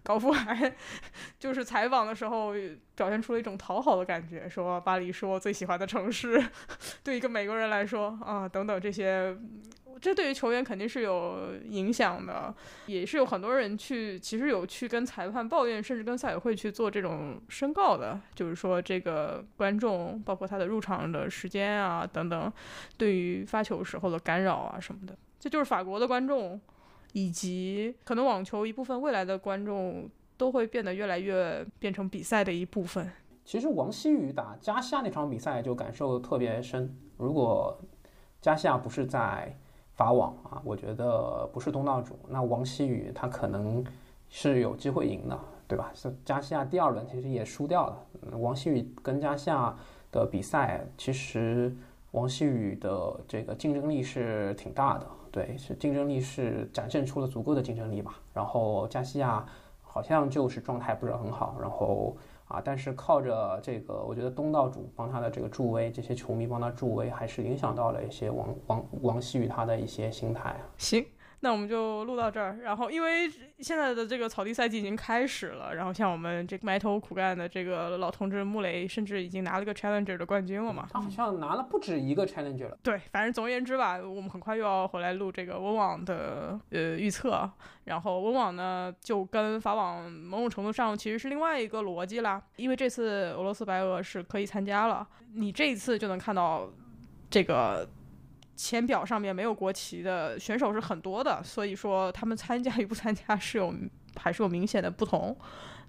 [0.09, 0.73] 高夫还
[1.37, 2.55] 就是采访的时候
[2.95, 6.43] 表现出了一种讨好的感觉，说巴黎是我最喜欢的城市，
[7.03, 9.37] 对一个美国人来说啊，等等这些。
[10.01, 12.55] 这对于球员肯定是有影响的，
[12.85, 22.51] 也是有很多人去，其实有去跟裁判抱怨，甚至跟赛委会去做这种申告的，就是说这个观众，包括他的入场的时间啊等等，
[22.97, 26.57] 对于发球时候的干扰啊什么的，这就是法国的观众，
[27.13, 33.11] 以及可能网球一部分未来的观众都会变得越来越变成比赛的一部分。
[33.45, 37.79] 其实王曦雨打加西亚那场比赛就感受特别深，如果
[38.41, 39.57] 加西亚不是在。
[39.99, 43.83] 法网啊，我觉得不是东道主，那王曦雨他可能
[44.29, 45.37] 是有机会赢的，
[45.67, 45.91] 对吧？
[45.93, 48.37] 是加西亚第二轮其实也输掉了。
[48.37, 49.77] 王曦雨跟加西亚
[50.09, 51.75] 的比赛，其实
[52.11, 58.15] 王曦雨的这个竞争力是挺大的，对，是竞争力是展现出了足够的竞争力吧。
[58.33, 59.45] 然后加西亚
[59.81, 62.15] 好像就是状态不是很好，然后。
[62.49, 70.55] 啊，但是靠着这个，我觉得东道主帮他的这个助威，这些球迷帮他助威，还是影响到了一些王王王希雨他的一些心态。
[70.75, 71.05] 行。
[71.41, 73.29] 那我们就录到这儿，然后因为
[73.59, 80.87] 现在的这个草地赛季已经开始了，然后像我们这个埋头苦干的这个老同志穆雷，甚至已经拿了个 Challenger 的冠军了嘛？
[80.91, 82.77] 他好像拿了不止一个 Challenger 了。
[82.83, 87.49] 对，反正总而言之吧，我们很快又要回来录这个温网的呃预测，
[87.85, 96.69] 然后温网呢就跟法网某种程度上其实是另外一个逻辑啦，因为这次俄罗斯白俄是可以参加了，你这一次就能看到
[97.29, 97.89] 这个。
[98.61, 103.73] 签表上面没有国旗的选手是很多的，所以说他们参加与不参加是有
[104.17, 105.33] 还是有明显的不同。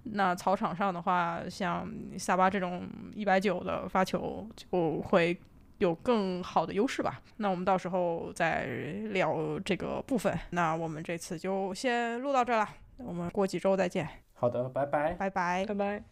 [0.04, 5.36] 那草场上的话，像萨巴这种一百九的发球就会
[5.78, 7.20] 有更好的优势吧。
[7.38, 8.66] 那我们到时候再
[9.10, 10.32] 聊这个部分。
[10.50, 12.68] 那我们这次就先录到这了，
[12.98, 14.08] 我们过几周再见。
[14.34, 16.04] 好的，拜拜，拜拜，拜拜。